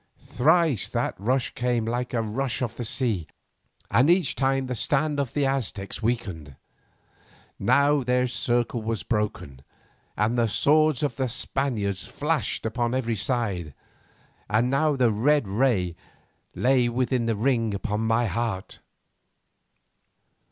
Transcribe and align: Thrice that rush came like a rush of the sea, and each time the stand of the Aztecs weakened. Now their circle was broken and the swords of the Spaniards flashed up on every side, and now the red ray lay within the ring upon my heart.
Thrice 0.17 0.87
that 0.89 1.13
rush 1.19 1.51
came 1.53 1.85
like 1.85 2.11
a 2.11 2.23
rush 2.23 2.63
of 2.63 2.75
the 2.75 2.83
sea, 2.83 3.27
and 3.91 4.09
each 4.09 4.33
time 4.33 4.65
the 4.65 4.73
stand 4.73 5.19
of 5.19 5.33
the 5.35 5.45
Aztecs 5.45 6.01
weakened. 6.01 6.55
Now 7.59 8.01
their 8.01 8.25
circle 8.27 8.81
was 8.81 9.03
broken 9.03 9.61
and 10.17 10.39
the 10.39 10.47
swords 10.47 11.03
of 11.03 11.17
the 11.17 11.29
Spaniards 11.29 12.07
flashed 12.07 12.65
up 12.65 12.79
on 12.79 12.95
every 12.95 13.15
side, 13.15 13.75
and 14.49 14.71
now 14.71 14.95
the 14.95 15.11
red 15.11 15.47
ray 15.47 15.95
lay 16.55 16.89
within 16.89 17.27
the 17.27 17.35
ring 17.35 17.75
upon 17.75 18.01
my 18.01 18.25
heart. 18.25 18.79